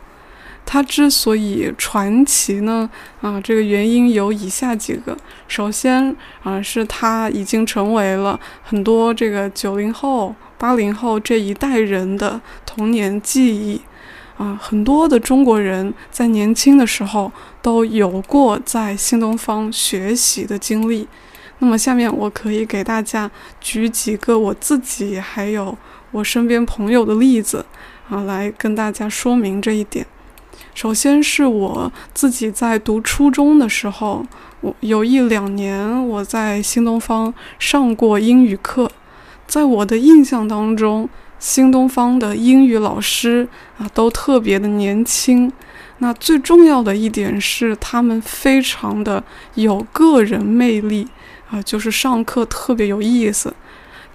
[0.65, 2.89] 它之所以传奇呢，
[3.21, 5.15] 啊，这个原因有以下几个。
[5.47, 13.81] 首先啊，是它已经成为了很多这个九零后、八零后这一代人的童年记忆。
[14.37, 21.07] 啊，很多的中国人在年轻的时候都有过在新东方学习的经历。
[21.59, 25.77] 那么，下面我可以给大家举几个我自己还有
[26.11, 27.65] 我身边朋友的例子
[28.09, 30.05] 啊，来跟大家说明这一点。
[30.73, 34.25] 首先是我自己在读初中的时候，
[34.59, 38.91] 我有一两年我在新东方上过英语课，
[39.47, 41.07] 在我的印象当中，
[41.45, 45.51] 新东方的英语老师啊都特别的年轻。
[45.99, 51.07] 那最重要的一点是，他们非常的有个人魅力
[51.51, 53.53] 啊，就是上课特别有意思。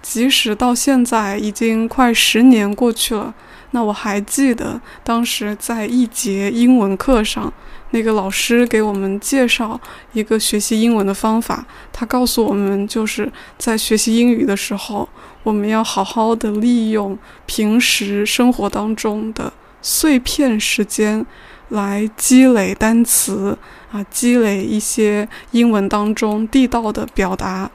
[0.01, 3.33] 即使到现在已经快十年过去了。
[3.73, 7.51] 那我还记得当时在一节英文课上，
[7.91, 9.79] 那个老师给我们介绍
[10.11, 11.65] 一个学习英文的方法。
[11.93, 15.07] 他告诉我们，就是在学习英语的时候，
[15.43, 19.51] 我们要好好的利用平时生活当中的
[19.81, 21.25] 碎片时间，
[21.69, 23.57] 来积累单词
[23.91, 27.69] 啊，积累一些英文当中地道的表达。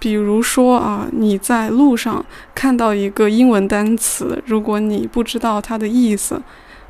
[0.00, 6.40] 比如说啊，你在路上看到一个英文单词，如果你不知道它的意思，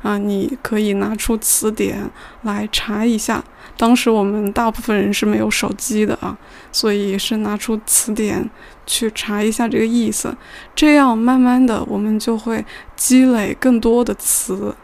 [0.01, 2.09] 啊，你可以拿出词典
[2.43, 3.43] 来查一下。
[3.77, 6.37] 当时我们大部分人是没有手机的啊，
[6.71, 8.49] 所以是拿出词典
[8.85, 10.35] 去查一下这个意思。
[10.75, 14.75] 这样慢慢的，我们就会积累更多的词。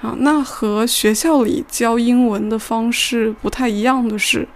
[0.00, 4.48] 啊，那和学校里教英文的方式不太一样的是。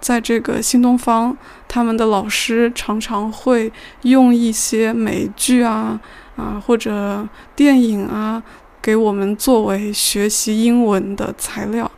[0.00, 1.36] 在这个新东方，
[1.68, 6.00] 他们的老师常常会用一些美剧啊
[6.34, 8.42] 啊或者电影啊，
[8.82, 11.90] 给我们作为学习英文的材料，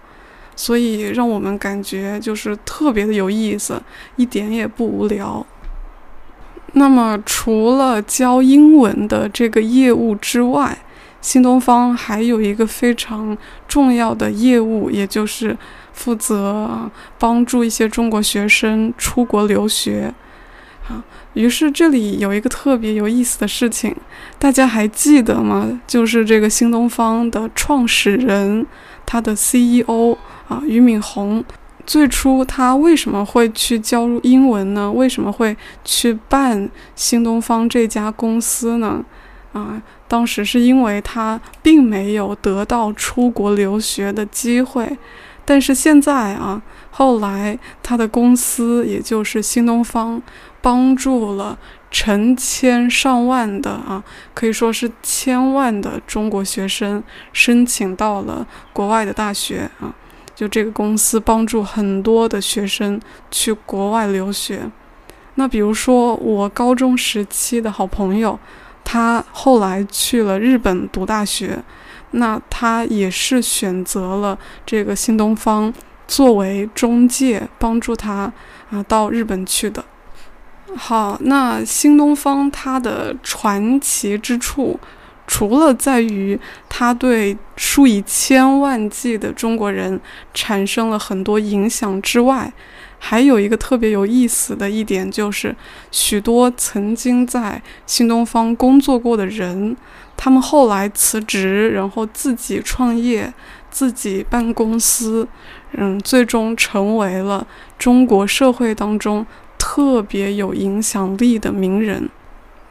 [0.55, 3.83] 所以让我们感觉就是特别的有意思，
[4.17, 5.45] 一点也不无聊。
[6.75, 10.77] 那么，除了教英文的这个业务之外，
[11.21, 15.57] 新东方还有一个非常重要的业务，也就是。
[15.95, 20.13] 负责帮助一些中国学生出国留学，
[20.89, 23.95] 啊，于是这里有一个特别有意思的事情，
[24.39, 25.81] 大家还记得吗？
[25.87, 28.67] 就是这个新东方的创始人，
[29.07, 30.17] 他的 CEO
[30.47, 31.43] 啊，俞敏洪，
[31.87, 34.93] 最初他为什么会去教英文呢？
[34.93, 39.03] 为什么会去办新东方这家公司呢？
[39.55, 44.99] 啊，当时是因为他并没有得到出国留学的机会。
[45.45, 50.23] 但是现在啊，后来他的公司，也就是新东方，
[50.63, 51.59] 帮助了
[51.91, 54.03] 成千上万的啊，
[54.33, 57.03] 可以说是千万的中国学生
[57.33, 59.95] 申请到了国外的大学啊。
[60.35, 64.69] 就这个公司帮助很多的学生去国外留学。
[65.37, 68.39] 那比如说我高中时期的好朋友，
[68.83, 71.63] 他后来去了日本读大学。
[72.15, 75.73] 那他也是选择了这个新东方
[76.07, 78.33] 作为中介，帮助他
[78.71, 79.85] 啊到日本去的。
[80.77, 84.79] 好，那新东方它的传奇之处，
[85.27, 90.01] 除了在于它对数以千万计的中国人
[90.33, 92.53] 产生了很多影响之外，
[92.99, 95.55] 还有一个特别有意思的一点，就是
[95.93, 99.77] 许多曾经在新东方工作过的人。
[100.17, 103.33] 他们后来辞职，然后自己创业，
[103.71, 105.27] 自己办公司，
[105.73, 107.47] 嗯，最终成为了
[107.79, 109.27] 中国社会当中
[109.59, 112.09] 特别有影响力的名人。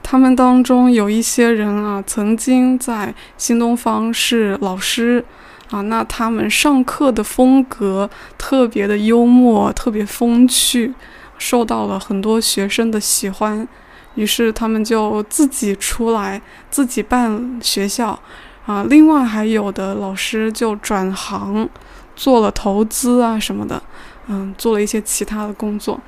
[0.01, 5.23] 他们当中有一些人啊，曾经在新东方是老师
[5.69, 10.93] 啊，那他们上课的风格特别的幽默，特别风趣，
[11.37, 13.67] 受到了很多学生的喜欢。
[14.15, 18.19] 于是他们就自己出来，自己办学校，
[18.65, 21.67] 啊，另外还有的老师就转行，
[22.15, 23.81] 做了投资啊什么的，
[24.27, 25.99] 嗯，做了一些其他的工作。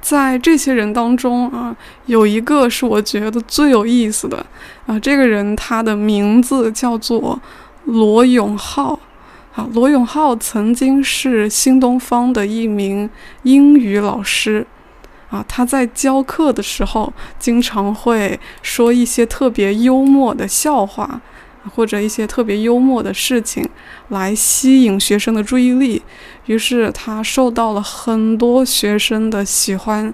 [0.00, 1.76] 在这些人当中啊，
[2.06, 4.46] 有一个是我觉得最有意思的
[4.86, 7.38] 啊，这个人他的名字叫做
[7.84, 8.98] 罗永浩，
[9.54, 13.10] 啊，罗永浩曾经是新东方的一名
[13.42, 14.66] 英语老师。
[15.30, 21.20] 啊，他在教课的时候，经常会说一些特别幽默的笑话，
[21.74, 23.64] 或者一些特别幽默的事情，
[24.08, 26.02] 来吸引学生的注意力。
[26.46, 30.12] 于是他受到了很多学生的喜欢。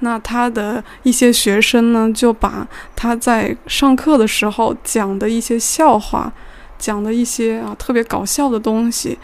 [0.00, 6.32] 那他的一些学生呢，就把他在上课的时候讲的一些笑话，
[6.78, 9.18] 讲的一些啊特别搞笑的东西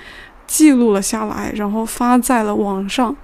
[0.47, 3.17] 记录了下来，然后发在了网上。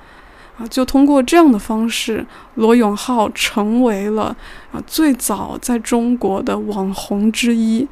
[0.61, 4.37] 啊，就通过这样的方式，罗永浩成为了
[4.73, 7.89] 啊最早在中国的网红之一。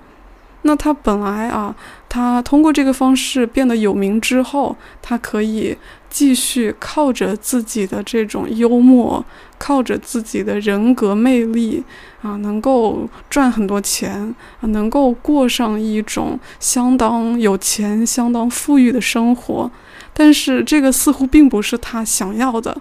[0.63, 1.75] 那他本来啊，
[2.09, 5.75] 他通过这个方式变得有名之后，他可以
[6.11, 9.25] 继续靠着自己的这种幽默，
[9.57, 11.83] 靠着自己的人格魅力
[12.23, 19.71] 啊，能够赚很多钱啊，能够过上一种相当有钱、相当富裕的生活。
[20.19, 22.77] 但是这个似乎并不是他想要的，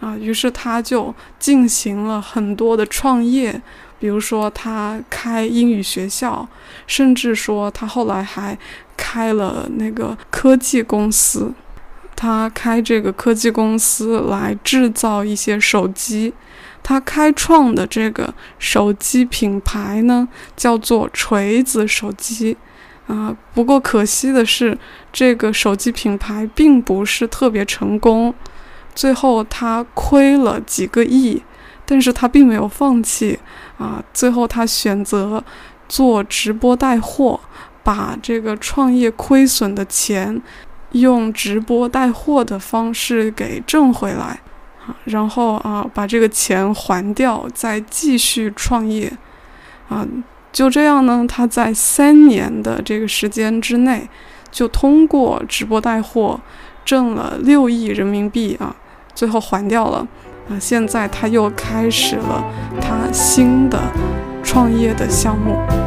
[0.00, 3.60] 啊，于是他就进行了很多的创业，
[3.98, 6.48] 比如说他开英语学校，
[6.86, 8.56] 甚至说他后来还
[8.96, 11.52] 开了那个科技公司，
[12.16, 16.32] 他开这个科技公司来制造一些手机，
[16.82, 22.56] 他开创的这个手机品牌呢叫做锤子手机。
[23.08, 24.78] 啊，不过可惜的是，
[25.12, 28.32] 这个手机品牌并不是特别成功，
[28.94, 31.42] 最后他亏了几个亿，
[31.84, 33.38] 但是他并没有放弃
[33.76, 35.42] 啊，最后他选择
[35.88, 37.38] 做直播带货，
[37.82, 40.40] 把这个创业亏损的钱
[40.92, 44.40] 用直播带货的方式给挣回来，
[44.86, 49.12] 啊，然后啊把这个钱还掉，再继续创业，
[49.88, 50.06] 啊。
[50.52, 54.08] 就这样呢，他在三年的这个时间之内，
[54.50, 56.38] 就通过直播带货
[56.84, 58.76] 挣了六亿人民币啊，
[59.14, 60.06] 最后还掉了
[60.50, 60.58] 啊。
[60.60, 62.44] 现在他又开始了
[62.80, 63.80] 他新的
[64.42, 65.81] 创业的项目。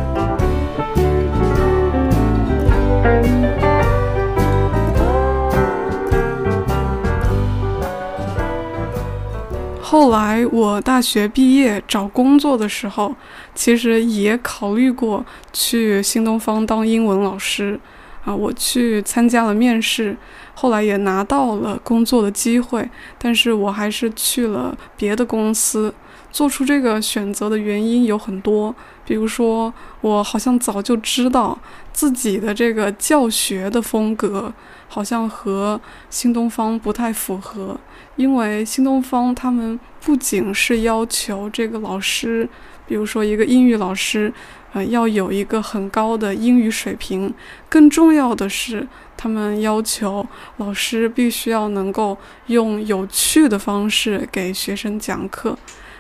[9.87, 13.15] 后来我大学毕业找工作的时候，
[13.53, 15.23] 其实也考虑过
[15.53, 17.79] 去新东方当英文老师，
[18.23, 20.17] 啊，我去参加了面试，
[20.55, 25.93] 后来也拿到了工作的机会，但是我还是去了别的公司。
[26.31, 28.75] 做出这个选择的原因有很多，
[29.05, 29.71] 比如说
[30.01, 31.55] 我好像早就知道
[31.93, 34.51] 自己的这个教学的风格
[34.87, 35.79] 好像和
[36.09, 37.77] 新东方不太符合。
[38.15, 42.47] 因为新东方他们不仅是要求这个老师，
[42.87, 44.31] 比如说一个英语老师，
[44.73, 47.33] 呃，要有一个很高的英语水平，
[47.67, 48.87] 更重要的是，
[49.17, 50.25] 他们要求
[50.57, 55.57] 老师必须要能够用有趣的方式给学生讲课。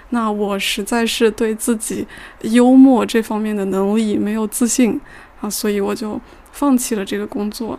[0.09, 2.05] 那我实在是对自己
[2.43, 5.01] 幽默这方面的能力没有自信
[5.41, 7.77] 啊，所以我就放弃了这个工作。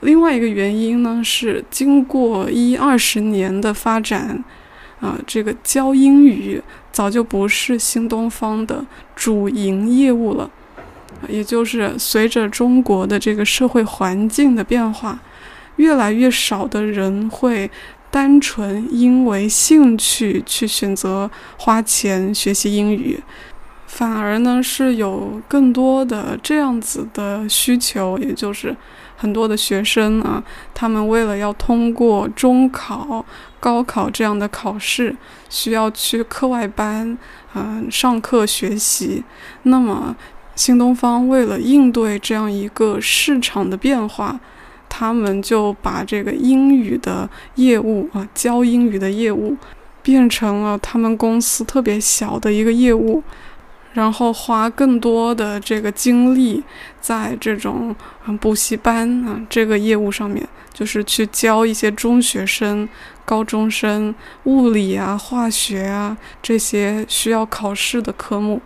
[0.00, 4.44] 另外一个原因呢，是经过一二十年的发展，
[5.00, 8.84] 啊，这个教英语早就不是新东方的
[9.14, 10.50] 主营业务了，
[11.28, 15.18] 也就是随着中国的这个社会环境的变化，
[15.76, 17.70] 越来越少的人会
[18.10, 23.18] 单纯因为兴趣去选择花钱学习英语，
[23.86, 28.76] 反而呢是有更多的这样子的需求，也就是。
[29.26, 30.40] 很多的学生啊，
[30.72, 33.24] 他们为了要通过中考、
[33.58, 35.16] 高考这样的考试，
[35.48, 37.18] 需要去课外班，
[37.56, 39.24] 嗯，上课学习。
[39.64, 40.14] 那么，
[40.54, 44.38] 新东方为了应对这样一个市场的变化，
[44.88, 49.56] 他们就把这个英语的业务啊，教英语的业务，
[50.02, 53.20] 变成了他们公司特别小的一个业务。
[53.96, 56.62] 然后花更多的这个精力
[57.00, 57.96] 在这种
[58.38, 62.86] 补习班啊这个业务上面，就是去教一些中学生、
[63.24, 68.60] 高中生物理啊、化学啊这些需要考试的科目。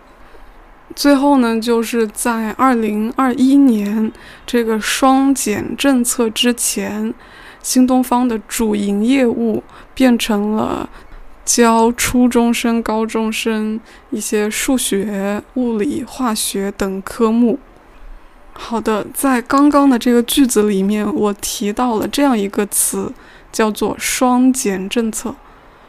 [0.96, 4.10] 最后呢，就是在二零二一年
[4.44, 7.14] 这个双减政策之前，
[7.62, 9.62] 新东方的主营业务
[9.94, 10.90] 变成了。
[11.52, 13.80] 教初中生、高中生
[14.10, 17.58] 一些数学、物理、化学等科目。
[18.52, 23.12] 好的，在刚刚的这个句子里面，我提到了这样一个词，
[23.50, 25.34] 叫做“双减政策”。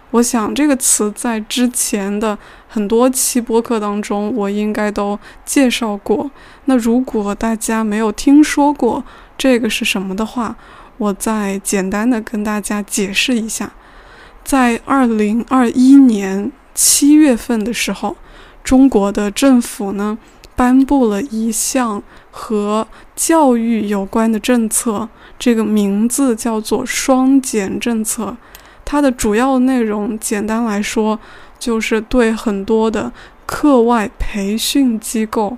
[0.10, 2.36] 我想这个词在之前的
[2.68, 6.32] 很多期播客当中，我应该都介绍过。
[6.66, 9.04] 那如果大家没有听说过
[9.38, 10.56] 这个是什么的话，
[10.98, 13.72] 我再简单的跟大家解释一下。
[14.44, 18.16] 在二零二一年七月份的时候，
[18.64, 20.18] 中国的政府呢
[20.56, 25.08] 颁布了一项和教育有关的政策，
[25.40, 28.36] 这个名字叫做“双减政策”。
[28.86, 31.18] 它的主要内容，简单来说，
[31.58, 33.12] 就是对很多的
[33.46, 35.58] 课外培训机构。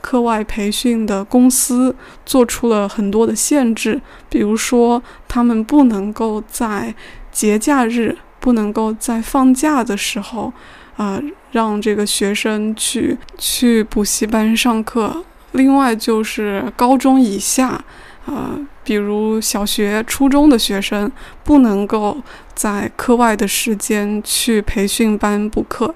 [0.00, 1.94] 课外培训的公司
[2.24, 6.94] 做出了很多的限制，比如说他们不能够在
[7.38, 10.52] 节假日、不能够在放假的时候，
[10.96, 11.22] 啊，
[11.52, 15.24] 让这个学生去去补习班上课。
[15.52, 17.80] 另外就是高中以下，
[18.26, 21.08] 呃，比如小学、初中的学生，
[21.44, 22.20] 不能够
[22.56, 25.94] 在课外的时间去培训班补课。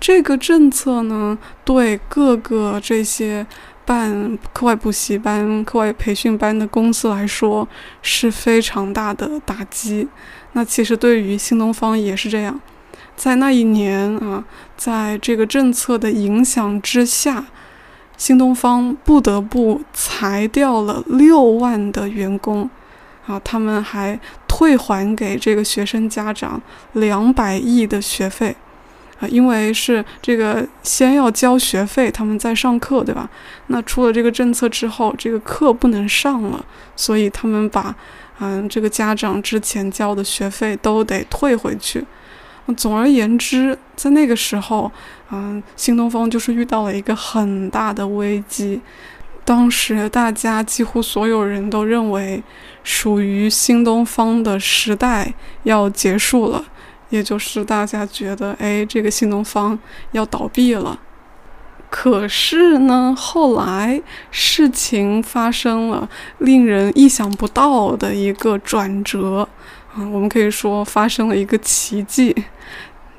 [0.00, 3.46] 这个政策呢，对各个这些
[3.84, 7.68] 办课外补习班、课外培训班的公司来说
[8.02, 10.08] 是非常大的打击。
[10.52, 12.60] 那其实对于新东方也是这样，
[13.16, 14.44] 在那一年啊，
[14.76, 17.44] 在这个政策的影响之下，
[18.16, 22.70] 新东方不得不裁掉了六万的员工，
[23.26, 26.62] 啊，他们还退还给这个学生家长
[26.92, 28.56] 两百亿的学费。
[29.28, 33.28] 因为是这个先要交学费，他们在上课，对吧？
[33.68, 36.64] 那出了这个政策之后，这个课不能上了，
[36.96, 37.94] 所以他们把
[38.40, 42.04] 嗯这个家长之前交的学费都得退回去。
[42.76, 44.90] 总而言之，在那个时候，
[45.30, 48.80] 嗯，新东方就是遇到了一个很大的危机。
[49.44, 52.42] 当时大家几乎所有人都认为，
[52.82, 56.64] 属于新东方的时代要结束了。
[57.14, 59.78] 也就是大家觉得，哎，这个新东方
[60.10, 60.98] 要倒闭了。
[61.88, 64.02] 可是呢，后来
[64.32, 66.08] 事情发生了，
[66.38, 69.48] 令人意想不到的一个转折
[69.94, 72.34] 啊，我们可以说发生了一个奇迹，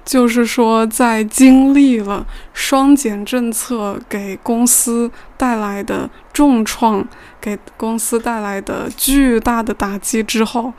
[0.03, 7.07] 就是说，在经历了双减政策给公司带来的重创，
[7.39, 10.73] 给公司带来的巨大的打击之后。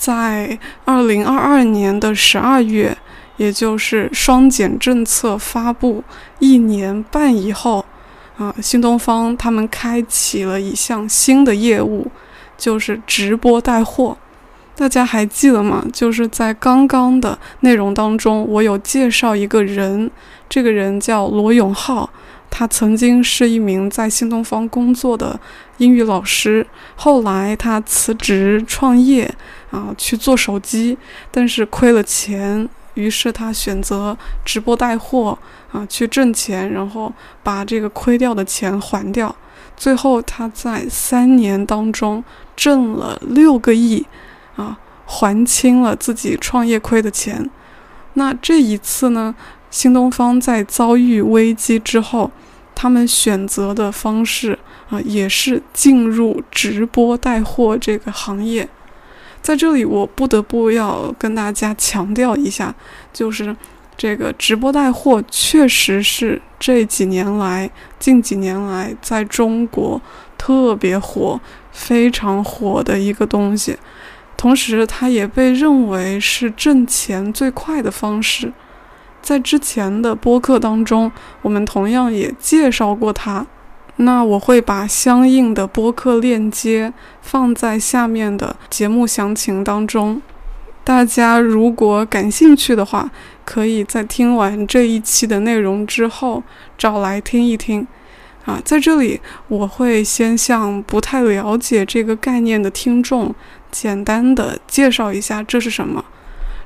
[0.00, 2.96] 在二零二二年的十二月，
[3.36, 6.02] 也就是双减政策发布
[6.38, 7.84] 一年半以后，
[8.38, 12.10] 啊，新东方他们开启了一项新的业务，
[12.56, 14.16] 就是直播带货。
[14.74, 15.84] 大家还记得吗？
[15.92, 20.10] 就是在刚刚的内容当中，我有介绍一个人，
[20.48, 22.08] 这个人叫罗永浩。
[22.52, 25.38] 他曾经是一名在新东方工作的
[25.76, 29.32] 英语老师，后来他辞职创业，
[29.70, 30.96] 啊，去做手机，
[31.30, 35.38] 但是亏了钱，于是他选择直播带货，
[35.72, 37.12] 啊，去挣钱，然后
[37.42, 39.34] 把这个亏掉的钱还掉。
[39.76, 42.22] 最后他在三年当中
[42.54, 44.06] 挣了六个亿，
[44.56, 47.48] 啊，还清了自己创业亏的钱。
[48.14, 49.34] 那这一次呢？
[49.70, 52.28] 新东方在遭遇危机之后，
[52.74, 54.58] 他们选择的方式
[54.88, 58.68] 啊，也是进入直播带货这个行业。
[59.42, 62.74] 在这里，我不得不要跟大家强调一下，
[63.12, 63.56] 就是
[63.96, 70.00] 这个直播带货确实是这几年来、近几年来在中国
[70.36, 71.40] 特别火、
[71.72, 73.76] 非常火的一个东西，
[74.36, 78.52] 同时它也被认为是挣钱最快的方式。
[79.22, 81.12] 在之前的播客当中，
[81.42, 83.46] 我们同样也介绍过它。
[83.96, 90.20] 那我会把相应的播客链接放在下面的节目详情当中。
[90.82, 93.10] 大家如果感兴趣的话，
[93.44, 96.42] 可以在听完这一期的内容之后
[96.78, 97.86] 找来听一听。
[98.46, 103.34] 啊，在这里我会先向不太了解这个概念的听众
[103.70, 106.02] 简单的介绍一下这是什么。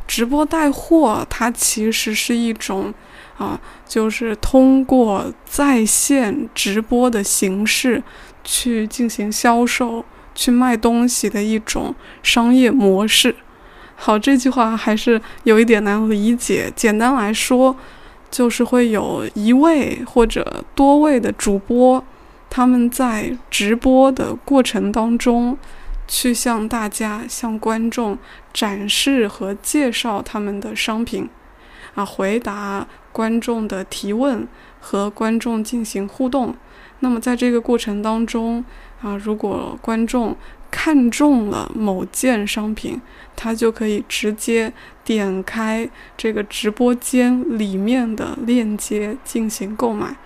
[0.07, 2.95] 直播带货，它其实是一种
[3.39, 8.03] 啊，就是通过在线直播的形式
[8.43, 10.05] 去进行销售、
[10.35, 13.35] 去卖东西的一种商业模式。
[13.97, 16.72] 好，这句话还是有一点难理解。
[16.76, 17.76] 简单来说，
[18.30, 22.05] 就是会有一位或者多位的主播，
[22.51, 25.57] 他们在直播的过程当中。
[26.07, 28.18] 去向大家、向观众
[28.53, 31.26] 展示和介绍他们的商品，
[31.95, 34.44] 啊，回答观众的提问
[34.80, 36.52] 和观众进行互动。
[36.98, 38.64] 那么在这个过程当中，
[39.00, 40.36] 啊，如果观众
[40.70, 43.00] 看中了某件商品，
[43.36, 44.72] 他就可以直接
[45.04, 50.16] 点开这个直播间里面的链接进行购买。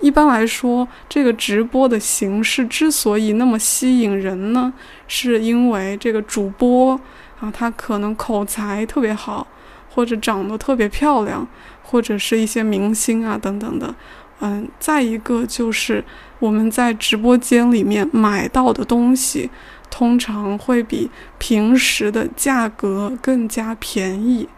[0.00, 4.72] 一般来说，这个直播的形式之所以那么吸引人呢，
[5.06, 7.00] 是因为这个主播
[7.38, 9.46] 啊，他可能口才特别好，
[9.94, 11.46] 或者长得特别漂亮，
[11.92, 13.94] 或者是一些明星啊等等的。
[14.40, 16.02] 嗯，再一个就是
[16.40, 19.50] 我们在直播间里面买到的东西，
[19.90, 24.48] 通常会比平时的价格更加便宜。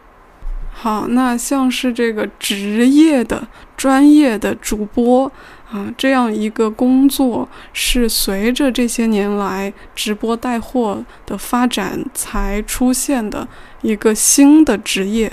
[0.73, 5.31] 好，那像是这个职业的、专业的主播
[5.71, 13.47] 啊，这样一个工作是随着这些年来直播带货的发展才出现的
[13.83, 15.31] 一个新的职业。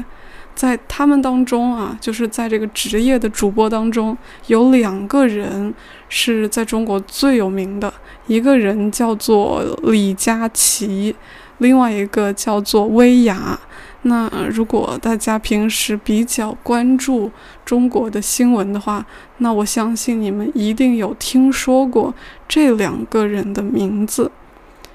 [0.54, 4.16] 在他们当中啊，就是在这个职业的主播当中，
[4.48, 5.74] 有两个人
[6.10, 7.92] 是在中国最有名的，
[8.28, 11.16] 一个人叫做李佳琦，
[11.60, 13.60] 另外一个叫做薇娅。
[14.04, 17.32] 那如果大家平时比较关注
[17.64, 19.06] 中国的新闻的话，
[19.38, 22.14] 那我相信你们一定有听说过
[22.48, 24.32] 这两个人的名字。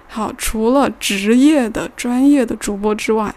[0.09, 3.33] 好，除了职业的专业的主播之外，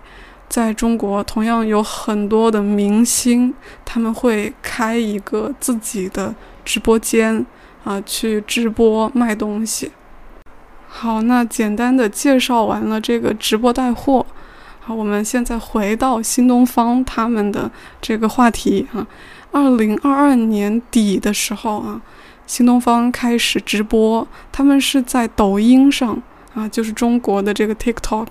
[0.50, 3.54] 在中国同样有很多的明星，
[3.86, 6.34] 他们会开一个自己的
[6.66, 7.46] 直播间
[7.84, 9.92] 啊，去直播卖东西。
[10.88, 14.26] 好，那简单的介绍完了这个直播带货。
[14.80, 17.70] 好，我们现在回到新东方他们的
[18.02, 19.06] 这个话题啊。
[19.52, 22.02] 二零二二年底的时候啊，
[22.48, 26.22] 新东方开始直播，他们是在抖音上
[26.56, 28.28] 啊，就是中国的这个 TikTok，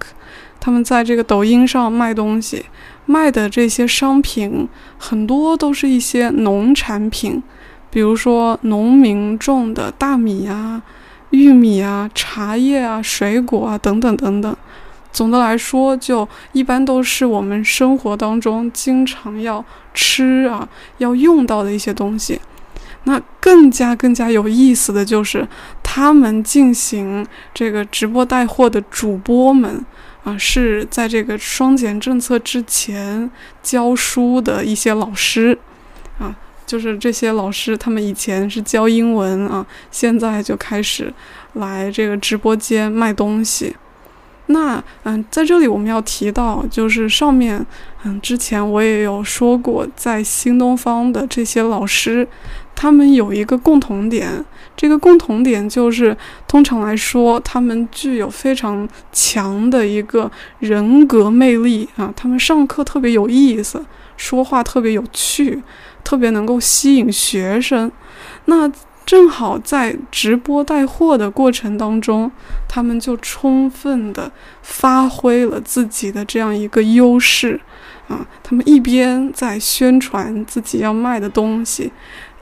[0.61, 2.65] 他们在这个抖音上卖东西，
[3.07, 7.43] 卖的这些商品很多都是一些农产品，
[7.91, 10.83] 比如说农民种的大米啊、
[11.31, 14.57] 玉米啊、茶叶啊、水果啊等等等等。
[15.11, 22.39] 总的来说，就一般都是我们生活当中经常要吃啊、要用到的一些东西。
[23.05, 25.49] 那更加更加有意思的就是，
[25.83, 29.83] 他们进行这个直播带货的主播们
[30.25, 33.31] 啊，是在这个双减政策之前
[33.63, 35.57] 教书的一些老师
[36.19, 41.13] 啊，就是这些老师，他们以前是教英文啊，现在就开始
[41.55, 43.75] 来这个直播间卖东西。
[44.51, 47.65] 那嗯，在这里我们要提到，就是上面
[48.05, 52.27] 嗯，之前我也有说过，在新东方的这些老师，
[52.75, 54.43] 他们有一个共同点，
[54.79, 56.17] 这个共同点就是，
[56.47, 63.85] 通常来说，他们具有非常强的一个人格魅力啊，他们上课特别有意思，
[64.17, 65.61] 说话特别有趣，
[66.05, 67.91] 特别能够吸引学生。
[68.45, 68.71] 那
[69.05, 72.31] 正好在直播带货的过程当中，
[72.69, 74.31] 他们就充分的
[74.63, 77.61] 发挥了自己的这样一个优势，
[78.07, 81.91] 啊，他们一边在宣传自己要卖的东西，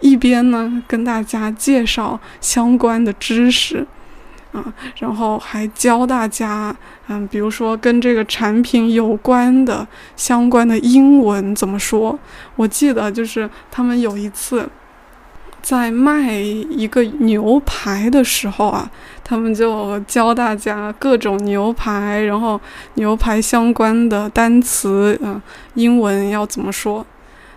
[0.01, 3.87] 一边呢跟大家介绍相关的知识，
[4.53, 6.75] 啊，然后还教大家，
[7.09, 9.87] 嗯，比如说跟这个产品有关的
[10.17, 12.19] 相关的英文怎么说。
[12.57, 14.69] 我记得就是他们有一次。
[15.63, 18.89] 在卖一个牛排的时候啊，
[19.25, 22.61] 他们就教大家各种牛排，然后
[22.95, 25.43] 牛排相关的单词，嗯，
[25.75, 27.05] 英文要怎么说？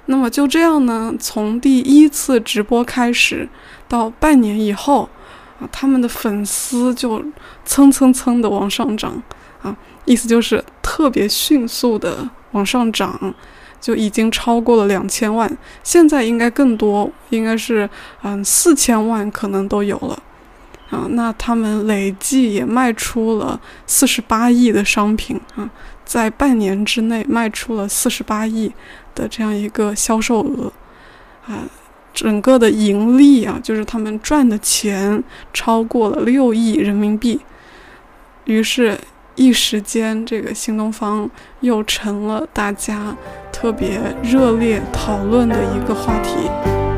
[0.10, 3.48] 那么就这样呢，从第一次直播开始
[3.88, 5.08] 到半年以后
[5.60, 7.24] 啊，他们的粉丝就
[7.64, 9.22] 蹭蹭蹭的往上涨
[9.62, 13.34] 啊，意思就是特别迅速的往上涨。
[13.82, 15.50] 就已经超过了两千万，
[15.86, 17.90] 现在应该更多，应该是
[18.24, 20.22] 嗯四千万可能都有了，
[20.90, 25.70] 啊，那他们累计也卖出了四十八亿的商品啊，
[26.06, 28.72] 在半年之内卖出了四十八亿
[29.14, 30.72] 的这样一个销售额，
[31.48, 31.64] 啊，
[32.14, 35.24] 整个的盈利啊，就是他们赚的钱
[35.54, 37.40] 超过了六亿人民币，
[38.46, 38.98] 于是。
[39.36, 41.30] 一时间，这个新东方
[41.62, 43.16] 又成了大家
[43.54, 46.89] 特别热烈讨论的一个话题。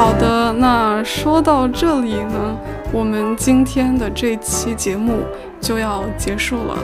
[0.00, 2.56] 好的，那说到这里呢，
[2.90, 5.18] 我们今天的这期节目
[5.60, 6.78] 就要结束了。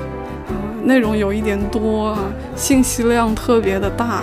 [0.51, 2.19] 嗯，内容有一点多啊，
[2.55, 4.21] 信息量特别的大。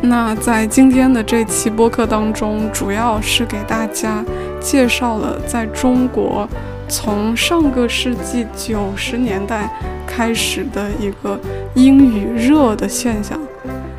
[0.00, 4.24] 那在今天的这期播客当中，主要是给大家
[4.58, 6.48] 介绍了在中国
[6.88, 9.70] 从上个世纪九十年代
[10.06, 11.38] 开始的一个
[11.74, 13.38] 英语热的现象，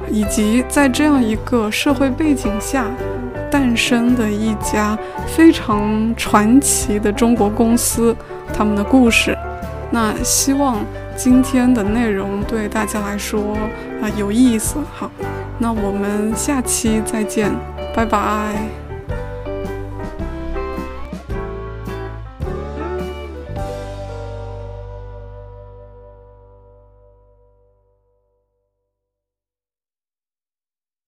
[0.10, 2.88] 以及在这样一个社会背景下
[3.52, 4.98] 诞生的一家
[5.28, 8.16] 非常传奇的中国公司
[8.54, 9.38] 他们的故事。
[9.92, 10.78] 那希望
[11.16, 13.56] 今天的内容对大家来说
[14.02, 14.78] 啊有意思。
[14.96, 15.12] 好。
[15.64, 17.52] 那我们下期再见，
[17.94, 18.81] 拜拜。